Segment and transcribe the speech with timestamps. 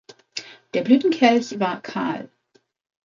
[0.73, 2.31] Der Blütenkelch war kahl.